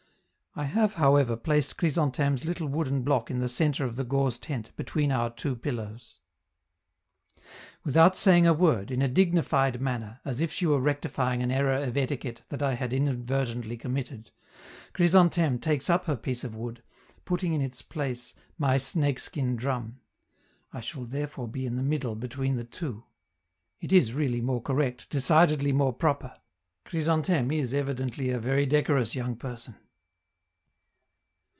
I 0.53 0.65
have, 0.65 0.95
however, 0.95 1.37
placed 1.37 1.77
Chrysantheme's 1.77 2.43
little 2.43 2.67
wooden 2.67 3.03
block 3.03 3.31
in 3.31 3.39
the 3.39 3.47
centre 3.47 3.85
of 3.85 3.95
the 3.95 4.03
gauze 4.03 4.37
tent, 4.37 4.73
between 4.75 5.09
our 5.09 5.29
two 5.29 5.55
pillows. 5.55 6.19
Without 7.85 8.17
saying 8.17 8.45
a 8.45 8.51
word, 8.53 8.91
in 8.91 9.01
a 9.01 9.07
dignified 9.07 9.79
manner, 9.79 10.19
as 10.25 10.41
if 10.41 10.51
she 10.51 10.65
were 10.65 10.81
rectifying 10.81 11.41
an 11.41 11.51
error 11.51 11.75
of 11.81 11.95
etiquette 11.95 12.41
that 12.49 12.61
I 12.61 12.73
had 12.73 12.91
inadvertently 12.91 13.77
committed, 13.77 14.31
Chrysantheme 14.93 15.57
takes 15.59 15.89
up 15.89 16.03
her 16.07 16.17
piece 16.17 16.43
of 16.43 16.53
wood, 16.53 16.83
putting 17.23 17.53
in 17.53 17.61
its 17.61 17.81
place 17.81 18.35
my 18.57 18.77
snake 18.77 19.19
skin 19.19 19.55
drum; 19.55 20.01
I 20.73 20.81
shall 20.81 21.05
therefore 21.05 21.47
be 21.47 21.65
in 21.65 21.77
the 21.77 21.81
middle 21.81 22.13
between 22.15 22.57
the 22.57 22.65
two. 22.65 23.05
It 23.79 23.93
is 23.93 24.11
really 24.11 24.41
more 24.41 24.61
correct, 24.61 25.09
decidedly 25.09 25.71
more 25.71 25.93
proper; 25.93 26.35
Chrysantheme 26.83 27.53
is 27.53 27.73
evidently 27.73 28.31
a 28.31 28.37
very 28.37 28.65
decorous 28.65 29.15
young 29.15 29.37
person. 29.37 29.75